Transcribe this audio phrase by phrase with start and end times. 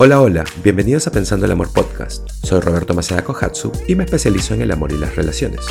[0.00, 2.28] Hola, hola, bienvenidos a Pensando el Amor Podcast.
[2.44, 5.66] Soy Roberto Maceda Kohatsu y me especializo en el amor y las relaciones.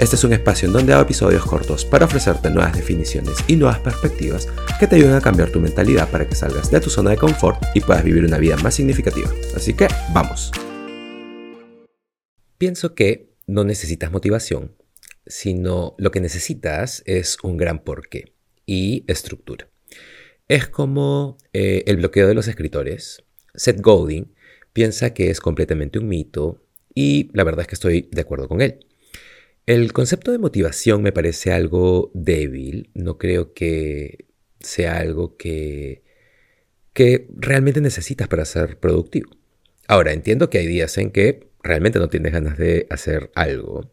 [0.00, 3.78] Este es un espacio en donde hago episodios cortos para ofrecerte nuevas definiciones y nuevas
[3.78, 4.48] perspectivas
[4.80, 7.62] que te ayuden a cambiar tu mentalidad para que salgas de tu zona de confort
[7.72, 9.30] y puedas vivir una vida más significativa.
[9.54, 10.50] Así que, vamos.
[12.58, 14.74] Pienso que no necesitas motivación,
[15.24, 18.34] sino lo que necesitas es un gran porqué
[18.66, 19.68] y estructura.
[20.48, 23.22] Es como eh, el bloqueo de los escritores
[23.54, 24.32] Seth Godin
[24.72, 26.62] piensa que es completamente un mito
[26.94, 28.86] y la verdad es que estoy de acuerdo con él.
[29.66, 34.26] El concepto de motivación me parece algo débil, no creo que
[34.60, 36.02] sea algo que,
[36.92, 39.30] que realmente necesitas para ser productivo.
[39.86, 43.92] Ahora, entiendo que hay días en que realmente no tienes ganas de hacer algo.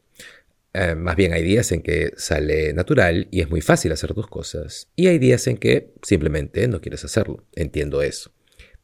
[0.73, 4.28] Eh, más bien hay días en que sale natural y es muy fácil hacer tus
[4.28, 4.90] cosas.
[4.95, 7.45] Y hay días en que simplemente no quieres hacerlo.
[7.53, 8.31] Entiendo eso.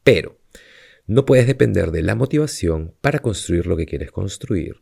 [0.02, 0.41] Pero
[1.12, 4.76] no puedes depender de la motivación para construir lo que quieres construir,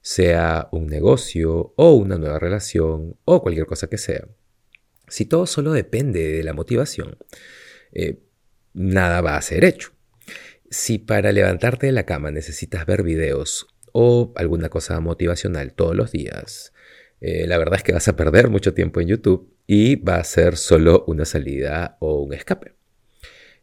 [0.00, 4.26] sea un negocio o una nueva relación o cualquier cosa que sea.
[5.08, 7.18] Si todo solo depende de la motivación,
[7.92, 8.18] eh,
[8.72, 9.92] nada va a ser hecho.
[10.70, 16.12] Si para levantarte de la cama necesitas ver videos o alguna cosa motivacional todos los
[16.12, 16.72] días,
[17.20, 20.24] eh, la verdad es que vas a perder mucho tiempo en YouTube y va a
[20.24, 22.74] ser solo una salida o un escape.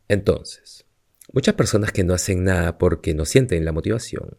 [0.08, 0.86] Entonces,
[1.34, 4.38] Muchas personas que no hacen nada porque no sienten la motivación.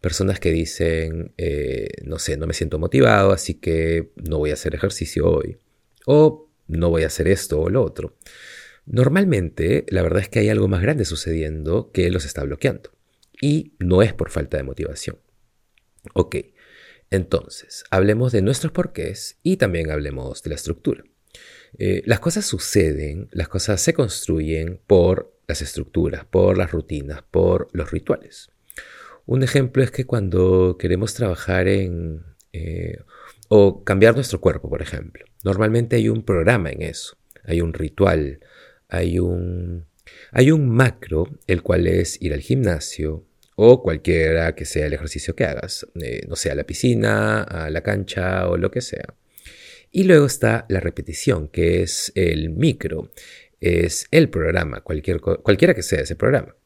[0.00, 4.54] Personas que dicen, eh, no sé, no me siento motivado, así que no voy a
[4.54, 5.58] hacer ejercicio hoy.
[6.06, 8.16] O no voy a hacer esto o lo otro.
[8.86, 12.90] Normalmente, la verdad es que hay algo más grande sucediendo que los está bloqueando.
[13.40, 15.18] Y no es por falta de motivación.
[16.14, 16.36] Ok,
[17.10, 21.04] entonces, hablemos de nuestros porqués y también hablemos de la estructura.
[21.78, 27.68] Eh, las cosas suceden, las cosas se construyen por las estructuras, por las rutinas, por
[27.72, 28.50] los rituales.
[29.26, 32.22] Un ejemplo es que cuando queremos trabajar en...
[32.52, 32.98] Eh,
[33.48, 35.24] o cambiar nuestro cuerpo, por ejemplo.
[35.42, 38.40] Normalmente hay un programa en eso, hay un ritual,
[38.88, 39.86] hay un,
[40.32, 43.24] hay un macro, el cual es ir al gimnasio
[43.56, 47.70] o cualquiera que sea el ejercicio que hagas, eh, no sea a la piscina, a
[47.70, 49.14] la cancha o lo que sea.
[49.92, 53.12] Y luego está la repetición, que es el micro,
[53.60, 56.56] es el programa, cualquier, cualquiera que sea ese programa,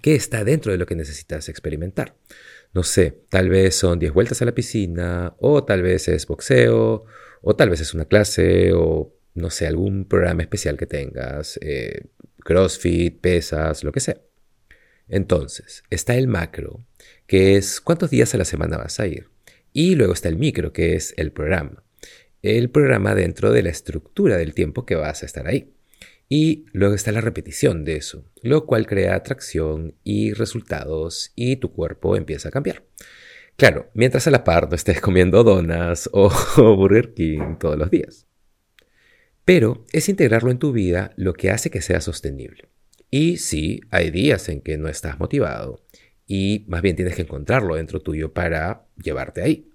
[0.00, 2.16] que está dentro de lo que necesitas experimentar.
[2.72, 7.04] No sé, tal vez son 10 vueltas a la piscina, o tal vez es boxeo,
[7.42, 12.06] o tal vez es una clase, o no sé, algún programa especial que tengas, eh,
[12.38, 14.20] CrossFit, pesas, lo que sea.
[15.08, 16.86] Entonces, está el macro,
[17.26, 19.28] que es cuántos días a la semana vas a ir.
[19.72, 21.82] Y luego está el micro, que es el programa.
[22.42, 25.72] El programa dentro de la estructura del tiempo que vas a estar ahí.
[26.34, 31.74] Y luego está la repetición de eso, lo cual crea atracción y resultados y tu
[31.74, 32.86] cuerpo empieza a cambiar.
[33.56, 38.26] Claro, mientras a la par no estés comiendo donas o, Burger King todos los días.
[39.44, 42.70] Pero es integrarlo en tu vida lo que hace que sea sostenible.
[43.10, 45.84] Y sí, hay días en que no estás motivado
[46.26, 49.71] y más bien tienes que encontrarlo dentro tuyo para llevarte ahí.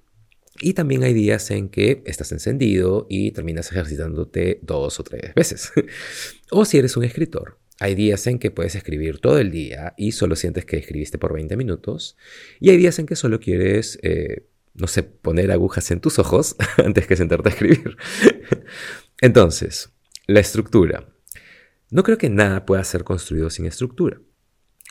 [0.62, 5.72] Y también hay días en que estás encendido y terminas ejercitándote dos o tres veces.
[6.52, 10.14] o si eres un escritor, hay días en que puedes escribir todo el día y
[10.14, 12.18] solo sientes que escribiste por 20 minutos.
[12.60, 16.56] Y hay días en que solo quieres, eh, no sé, poner agujas en tus ojos
[16.78, 17.98] antes que sentarte a escribir.
[19.22, 19.92] Entonces,
[20.26, 21.14] la estructura.
[21.90, 24.20] No creo que nada pueda ser construido sin estructura,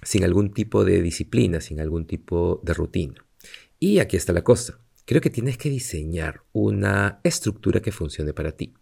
[0.02, 3.26] sin algún tipo de disciplina, sin algún tipo de rutina.
[3.78, 8.52] Y aquí está la cosa creo que tienes que diseñar una estructura que funcione para
[8.52, 8.74] ti.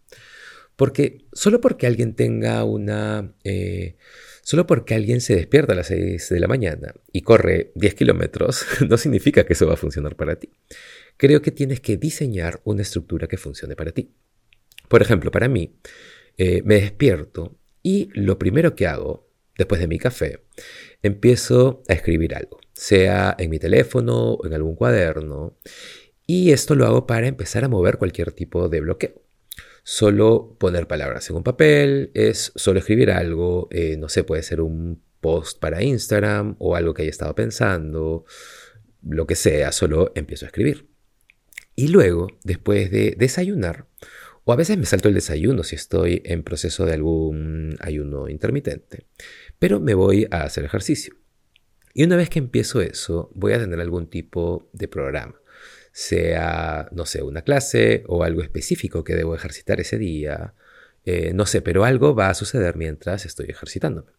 [0.76, 3.32] Porque solo porque alguien tenga una...
[3.44, 3.96] Eh,
[4.42, 8.66] solo porque alguien se despierta a las 6 de la mañana y corre 10 kilómetros,
[8.88, 10.50] no significa que eso va a funcionar para ti.
[11.16, 14.10] Creo que tienes que diseñar una estructura que funcione para ti.
[14.88, 15.76] Por ejemplo, para mí,
[16.36, 20.40] eh, me despierto y lo primero que hago, después de mi café,
[21.02, 25.56] empiezo a escribir algo, sea en mi teléfono o en algún cuaderno,
[26.26, 29.22] y esto lo hago para empezar a mover cualquier tipo de bloqueo.
[29.82, 34.62] Solo poner palabras en un papel, es solo escribir algo, eh, no sé, puede ser
[34.62, 38.24] un post para Instagram o algo que haya estado pensando,
[39.02, 40.88] lo que sea, solo empiezo a escribir.
[41.76, 43.86] Y luego, después de desayunar,
[44.44, 49.06] o a veces me salto el desayuno si estoy en proceso de algún ayuno intermitente,
[49.58, 51.14] pero me voy a hacer ejercicio.
[51.92, 55.36] Y una vez que empiezo eso, voy a tener algún tipo de programa
[55.94, 60.54] sea, no sé, una clase o algo específico que debo ejercitar ese día,
[61.04, 64.10] eh, no sé, pero algo va a suceder mientras estoy ejercitándome.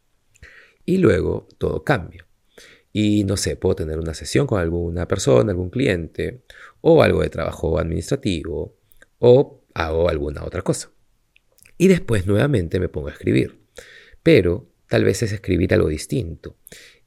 [0.85, 2.27] y luego todo cambia.
[2.93, 6.43] Y no sé, puedo tener una sesión con alguna persona, algún cliente,
[6.81, 8.77] o algo de trabajo administrativo,
[9.19, 10.91] o hago alguna otra cosa.
[11.77, 13.59] Y después nuevamente me pongo a escribir.
[14.23, 16.57] Pero tal vez es escribir algo distinto.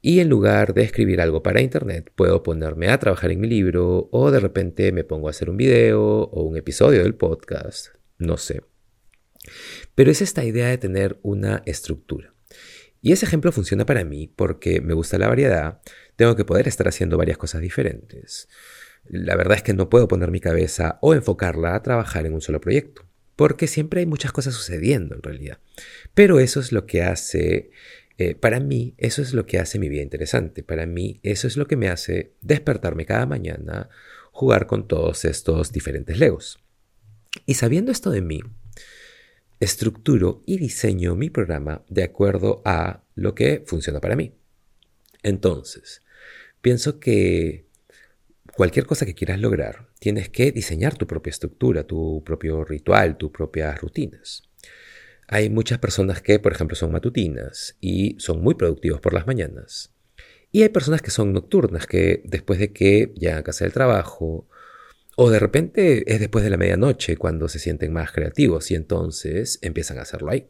[0.01, 4.07] Y en lugar de escribir algo para internet, puedo ponerme a trabajar en mi libro
[4.11, 7.87] o de repente me pongo a hacer un video o un episodio del podcast,
[8.17, 8.61] no sé.
[9.95, 12.33] Pero es esta idea de tener una estructura.
[13.01, 15.81] Y ese ejemplo funciona para mí porque me gusta la variedad,
[16.15, 18.47] tengo que poder estar haciendo varias cosas diferentes.
[19.05, 22.41] La verdad es que no puedo poner mi cabeza o enfocarla a trabajar en un
[22.41, 23.05] solo proyecto,
[23.35, 25.59] porque siempre hay muchas cosas sucediendo en realidad.
[26.13, 27.71] Pero eso es lo que hace,
[28.19, 30.61] eh, para mí, eso es lo que hace mi vida interesante.
[30.61, 33.89] Para mí, eso es lo que me hace despertarme cada mañana,
[34.33, 36.59] jugar con todos estos diferentes legos.
[37.45, 38.41] Y sabiendo esto de mí,
[39.61, 44.33] estructuro y diseño mi programa de acuerdo a lo que funciona para mí.
[45.23, 46.03] Entonces,
[46.61, 47.67] pienso que
[48.57, 53.31] cualquier cosa que quieras lograr, tienes que diseñar tu propia estructura, tu propio ritual, tus
[53.31, 54.48] propias rutinas.
[55.31, 59.93] Hay muchas personas que, por ejemplo, son matutinas y son muy productivos por las mañanas.
[60.51, 64.47] Y hay personas que son nocturnas, que después de que llegan a casa del trabajo
[65.15, 69.59] o de repente es después de la medianoche cuando se sienten más creativos y entonces
[69.61, 70.47] empiezan a hacerlo ahí.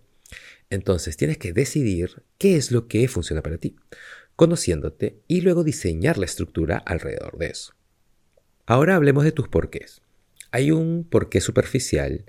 [0.69, 3.75] Entonces tienes que decidir qué es lo que funciona para ti,
[4.37, 7.73] conociéndote y luego diseñar la estructura alrededor de eso.
[8.65, 10.01] Ahora hablemos de tus porqués.
[10.51, 12.25] Hay un porqué superficial,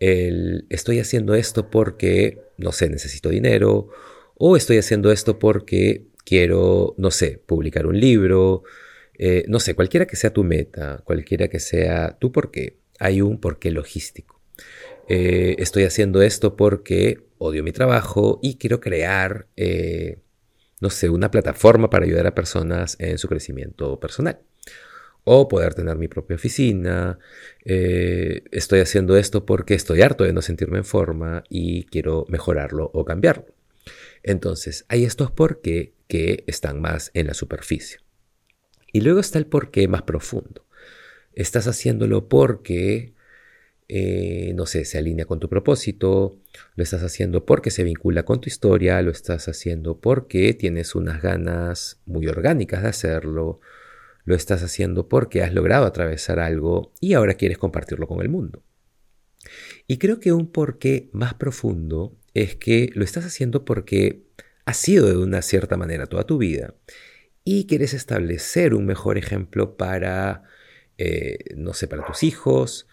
[0.00, 3.88] el estoy haciendo esto porque, no sé, necesito dinero,
[4.36, 8.64] o estoy haciendo esto porque quiero, no sé, publicar un libro,
[9.18, 13.40] eh, no sé, cualquiera que sea tu meta, cualquiera que sea tu porqué, hay un
[13.40, 14.40] porqué logístico.
[15.08, 20.18] Eh, estoy haciendo esto porque odio mi trabajo y quiero crear, eh,
[20.80, 24.40] no sé, una plataforma para ayudar a personas en su crecimiento personal.
[25.24, 27.18] O poder tener mi propia oficina.
[27.64, 33.04] estoy haciendo esto porque estoy harto de no sentirme en forma y quiero mejorarlo o
[33.04, 33.46] cambiarlo.
[34.22, 37.98] Entonces, hay estos porqué que están más en la superficie.
[38.92, 40.66] Y luego está el porqué más profundo.
[41.34, 43.12] Estás haciéndolo porque,
[43.88, 46.38] eh, no sé, se alinea con tu propósito,
[46.76, 51.20] lo estás haciendo porque se vincula con tu historia, lo estás haciendo porque tienes unas
[51.20, 53.60] ganas muy orgánicas de hacerlo,
[54.24, 58.62] lo estás haciendo porque has logrado atravesar algo y ahora quieres compartirlo con el mundo.
[59.86, 64.24] Y creo que un porqué más profundo es que lo estás haciendo porque
[64.64, 66.74] has sido de una cierta manera toda tu vida
[67.44, 70.44] y quieres establecer un mejor ejemplo para,
[70.96, 72.88] eh, no sé, para tus hijos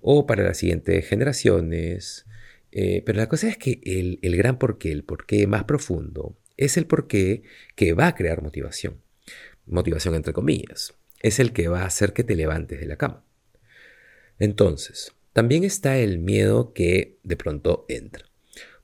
[0.00, 2.26] o para las siguientes generaciones.
[2.70, 6.76] Eh, pero la cosa es que el, el gran porqué, el porqué más profundo, es
[6.76, 7.42] el porqué
[7.74, 9.02] que va a crear motivación.
[9.66, 10.94] Motivación entre comillas.
[11.20, 13.24] Es el que va a hacer que te levantes de la cama.
[14.38, 18.24] Entonces, también está el miedo que de pronto entra.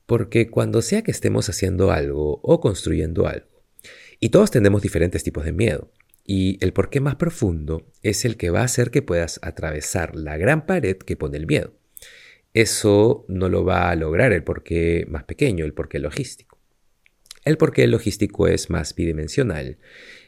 [0.05, 3.47] Porque cuando sea que estemos haciendo algo o construyendo algo,
[4.19, 5.91] y todos tenemos diferentes tipos de miedo.
[6.25, 10.37] Y el porqué más profundo es el que va a hacer que puedas atravesar la
[10.37, 11.73] gran pared que pone el miedo.
[12.53, 16.59] Eso no lo va a lograr el porqué más pequeño, el porqué logístico.
[17.43, 19.77] El porqué logístico es más bidimensional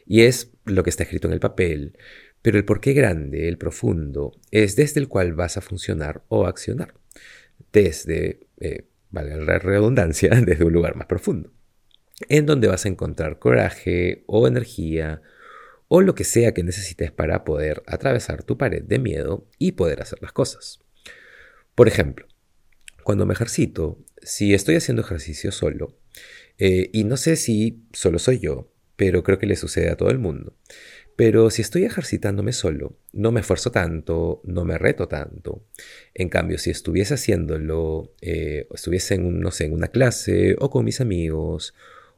[0.06, 1.98] y es lo que está escrito en el papel,
[2.42, 6.94] pero el porqué grande, el profundo, es desde el cual vas a funcionar o accionar.
[7.72, 11.52] Desde, eh, valga la redundancia, desde un lugar más profundo
[12.28, 15.22] en donde vas a encontrar coraje o energía
[15.88, 20.02] o lo que sea que necesites para poder atravesar tu pared de miedo y poder
[20.02, 20.80] hacer las cosas.
[21.74, 22.26] Por ejemplo,
[23.04, 25.96] cuando me ejercito, si estoy haciendo ejercicio solo,
[26.58, 30.10] eh, y no sé si solo soy yo, pero creo que le sucede a todo
[30.10, 30.54] el mundo,
[31.16, 35.64] pero si estoy ejercitándome solo, no me esfuerzo tanto, no me reto tanto.
[36.12, 40.84] En cambio, si estuviese haciéndolo, eh, estuviese en, no sé, en una clase o con
[40.84, 41.74] mis amigos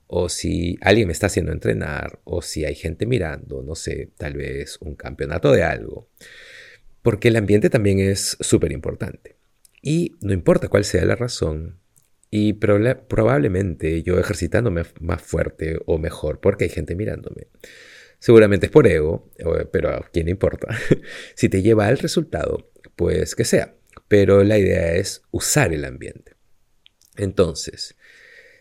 [0.08, 4.34] o si alguien me está haciendo entrenar, o si hay gente mirando, no sé, tal
[4.34, 6.08] vez un campeonato de algo.
[7.02, 9.36] Porque el ambiente también es súper importante.
[9.82, 11.78] Y no importa cuál sea la razón,
[12.30, 17.48] y probablemente yo ejercitándome más fuerte o mejor porque hay gente mirándome.
[18.18, 19.30] Seguramente es por ego,
[19.72, 20.68] pero a quién importa.
[21.34, 23.76] si te lleva al resultado, pues que sea.
[24.08, 26.32] Pero la idea es usar el ambiente.
[27.16, 27.96] Entonces,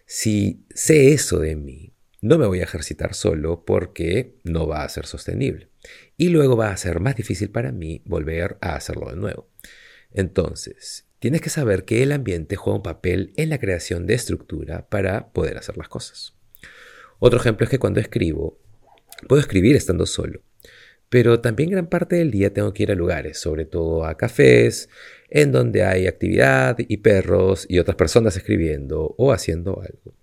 [0.06, 4.90] si sé eso de mí, no me voy a ejercitar solo porque no va a
[4.90, 5.70] ser sostenible.
[6.18, 9.50] Y luego va a ser más difícil para mí volver a hacerlo de nuevo.
[10.12, 14.88] Entonces, tienes que saber que el ambiente juega un papel en la creación de estructura
[14.90, 16.36] para poder hacer las cosas.
[17.20, 18.60] Otro ejemplo es que cuando escribo,
[19.28, 20.42] puedo escribir estando solo,
[21.10, 24.90] pero también gran parte del día tengo que ir a lugares, sobre todo a cafés,
[25.30, 30.14] en donde hay actividad y perros y otras personas escribiendo o haciendo algo.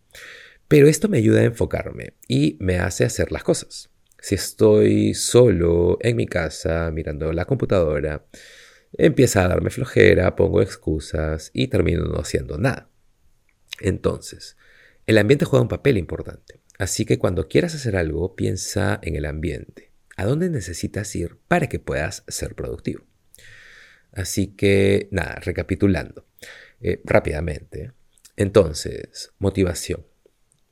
[0.68, 3.90] Pero esto me ayuda a enfocarme y me hace hacer las cosas.
[4.20, 8.24] Si estoy solo en mi casa mirando la computadora,
[8.98, 12.90] empieza a darme flojera, pongo excusas y termino no haciendo nada.
[13.80, 14.56] Entonces,
[15.06, 16.60] el ambiente juega un papel importante.
[16.78, 19.92] Así que cuando quieras hacer algo, piensa en el ambiente.
[20.16, 23.04] ¿A dónde necesitas ir para que puedas ser productivo?
[24.12, 26.26] Así que, nada, recapitulando
[26.80, 27.92] eh, rápidamente.
[28.36, 30.06] Entonces, motivación.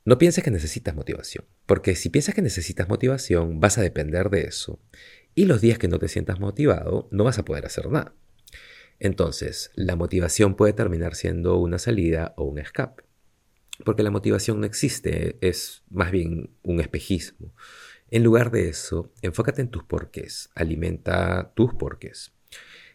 [0.05, 4.41] No pienses que necesitas motivación, porque si piensas que necesitas motivación, vas a depender de
[4.41, 4.81] eso.
[5.35, 8.13] Y los días que no te sientas motivado, no vas a poder hacer nada.
[8.99, 13.03] Entonces, la motivación puede terminar siendo una salida o un escape.
[13.83, 17.53] Porque la motivación no existe, es más bien un espejismo.
[18.11, 22.31] En lugar de eso, enfócate en tus porqués, alimenta tus porqués.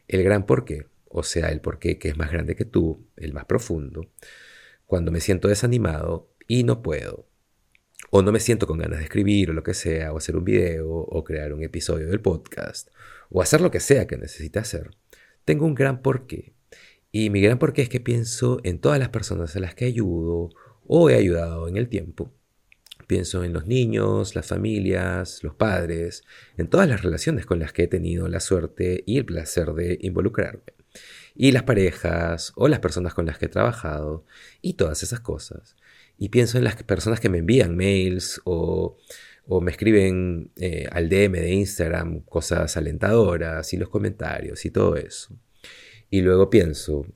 [0.06, 3.44] El gran porqué, o sea, el porqué que es más grande que tú, el más
[3.46, 4.12] profundo,
[4.86, 7.26] cuando me siento desanimado y no puedo,
[8.10, 10.44] o no me siento con ganas de escribir o lo que sea, o hacer un
[10.44, 12.88] video, o crear un episodio del podcast,
[13.30, 14.90] o hacer lo que sea que necesite hacer,
[15.44, 16.52] tengo un gran porqué.
[17.10, 20.50] Y mi gran porqué es que pienso en todas las personas a las que ayudo
[20.86, 22.32] o he ayudado en el tiempo.
[23.06, 26.24] Pienso en los niños, las familias, los padres,
[26.58, 29.98] en todas las relaciones con las que he tenido la suerte y el placer de
[30.02, 30.77] involucrarme.
[31.34, 34.24] Y las parejas o las personas con las que he trabajado
[34.60, 35.76] y todas esas cosas.
[36.18, 38.96] Y pienso en las personas que me envían mails o,
[39.62, 45.38] me escriben eh, al DM de Instagram cosas alentadoras y los comentarios y todo eso.
[46.10, 47.06] Y luego pienso,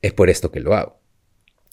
[0.00, 1.00] es por esto que lo hago.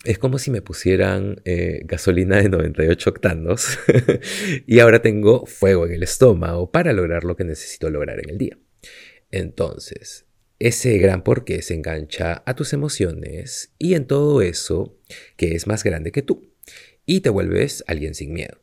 [0.06, 3.80] Es como si me pusieran eh, gasolina de 98 octanos
[4.66, 8.38] y ahora tengo fuego en el estómago para lograr lo que necesito lograr en el
[8.38, 8.58] día.
[9.32, 10.26] Entonces,
[10.60, 14.98] ese gran porqué se engancha a tus emociones y en todo eso
[15.38, 16.54] que es más grande que tú
[17.06, 18.62] y te vuelves alguien sin miedo.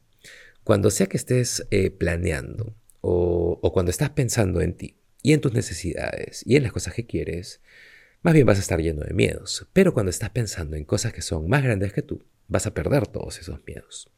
[0.62, 5.52] Cuando sea que estés eh, planeando o, cuando estás pensando en ti y en tus
[5.52, 7.60] necesidades y en las cosas que quieres,
[8.22, 9.66] más bien vas a estar lleno de miedos.
[9.72, 13.06] Pero cuando estás pensando en cosas que son más grandes que tú, vas a perder
[13.06, 14.10] todos esos miedos.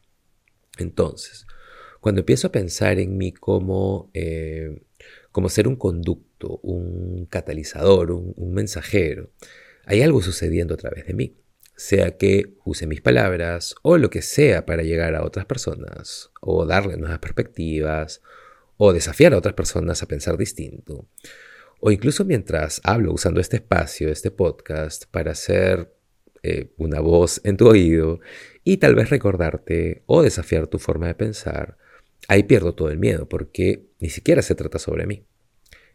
[0.77, 1.45] Entonces,
[2.01, 4.83] cuando empiezo a pensar en mí como, eh,
[5.31, 9.31] como ser un conducto, un catalizador, un, mensajero,
[9.85, 11.35] hay algo sucediendo a través de mí.
[11.75, 16.65] Sea que use mis palabras o lo que sea para llegar a otras personas, o
[16.65, 18.21] darle nuevas perspectivas,
[18.77, 21.07] o desafiar a otras personas a pensar distinto
[21.79, 25.93] o incluso mientras hablo usando este espacio, este podcast, para hacer
[26.43, 28.19] eh, una voz en tu oído
[28.63, 31.77] y tal vez recordarte o desafiar tu forma de pensar,
[32.27, 35.25] ahí pierdo todo el miedo porque ni siquiera se trata sobre mí.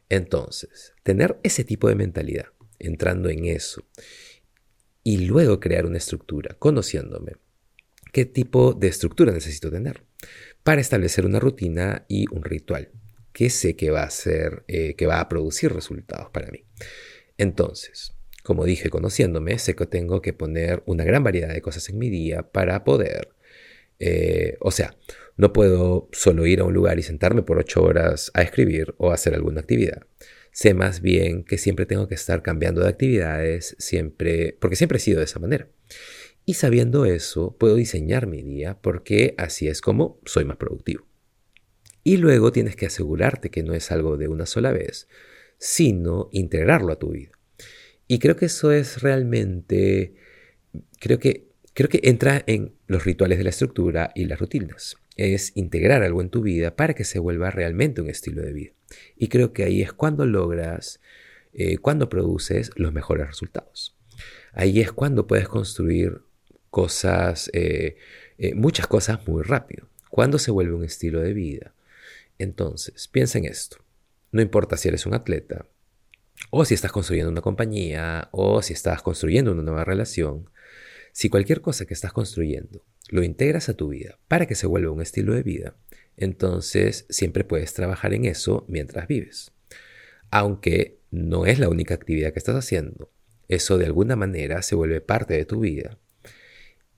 [0.09, 2.47] Entonces, tener ese tipo de mentalidad,
[2.79, 3.87] entrando en eso,
[5.03, 7.33] y luego crear una estructura, conociéndome,
[8.13, 10.03] qué tipo de estructura necesito tener
[10.63, 12.91] para establecer una rutina y un ritual
[13.33, 16.65] que sé que va a ser, eh, que va a producir resultados para mí.
[17.37, 18.15] Entonces,
[18.45, 22.11] como dije, conociéndome, sé que tengo que poner una gran variedad de cosas en mi
[22.11, 23.31] día para poder,
[23.99, 24.97] eh, o sea,
[25.37, 29.13] no puedo solo ir a un lugar y sentarme por ocho horas a escribir o
[29.13, 30.07] hacer alguna actividad.
[30.53, 35.01] Sé más bien que siempre tengo que estar cambiando de actividades, siempre, porque siempre he
[35.01, 35.69] sido de esa manera.
[36.47, 41.07] Y sabiendo eso, puedo diseñar mi día porque así es como soy más productivo.
[42.05, 45.09] Y luego tienes que asegurarte que no es algo de una sola vez,
[45.59, 47.33] sino integrarlo a tu vida.
[48.07, 50.15] Y creo que eso es realmente,
[51.01, 54.97] creo que, creo que entra en los rituales de la estructura y las rutinas.
[55.17, 58.73] Es integrar algo en tu vida para que se vuelva realmente un estilo de vida.
[59.17, 61.01] Y creo que ahí es cuando logras,
[61.53, 63.97] eh, cuando produces los mejores resultados.
[64.53, 66.23] Ahí es cuando puedes construir
[66.71, 67.97] cosas, eh,
[68.39, 69.89] eh, muchas cosas muy rápido.
[70.11, 71.75] Cuando se vuelve un estilo de vida
[72.39, 73.79] entonces, piensa en esto.
[74.33, 75.67] No importa si eres un atleta,
[76.51, 80.51] o si estás construyendo una compañía, o si estás construyendo una nueva relación,
[81.13, 84.93] si cualquier cosa que estás construyendo lo integras a tu vida para que se vuelva
[84.93, 85.77] un estilo de vida,
[86.17, 89.53] entonces siempre puedes trabajar en eso mientras vives.
[90.31, 93.11] Aunque no es la única actividad que estás haciendo,
[93.49, 95.99] eso de alguna manera se vuelve parte de tu vida.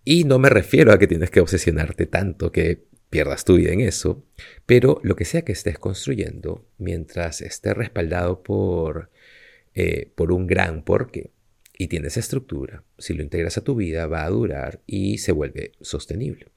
[0.05, 3.81] Y no me refiero a que tienes que obsesionarte tanto que pierdas tu vida en
[3.81, 4.25] eso,
[4.65, 9.11] pero lo que sea que estés construyendo, mientras esté respaldado por,
[9.75, 11.33] eh, por un gran porqué
[11.79, 15.73] y tienes estructura, si lo integras a tu vida va a durar y se vuelve
[15.81, 16.49] sostenible.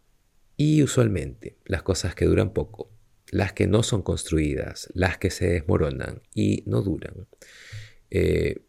[0.56, 2.92] Y usualmente las cosas que duran poco,
[3.32, 7.28] las que no son construidas, las que se desmoronan y no duran,
[8.10, 8.62] eh,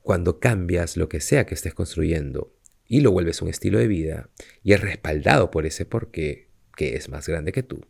[0.00, 2.54] cuando cambias lo que sea que estés construyendo
[2.86, 4.30] y lo vuelves un estilo de vida
[4.62, 7.80] y es respaldado por ese porqué que es más grande que tú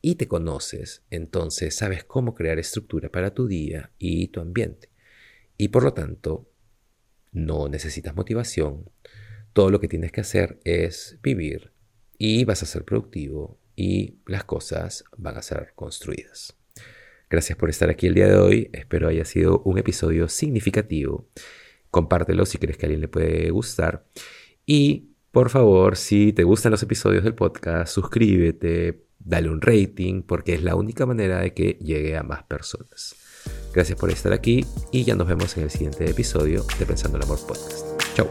[0.00, 4.90] y te conoces, entonces sabes cómo crear estructura para tu día y tu ambiente.
[5.56, 6.48] Y por lo tanto,
[7.32, 8.90] no necesitas motivación.
[9.52, 11.72] Todo lo que tienes que hacer es vivir
[12.16, 16.56] y vas a ser productivo y las cosas van a ser construidas.
[17.30, 18.70] Gracias por estar aquí el día de hoy.
[18.72, 21.28] Espero haya sido un episodio significativo.
[21.90, 24.06] Compártelo si crees que a alguien le puede gustar.
[24.64, 30.54] Y por favor, si te gustan los episodios del podcast, suscríbete, dale un rating, porque
[30.54, 33.14] es la única manera de que llegue a más personas.
[33.72, 37.24] Gracias por estar aquí y ya nos vemos en el siguiente episodio de Pensando el
[37.24, 37.86] Amor Podcast.
[38.14, 38.28] Chao.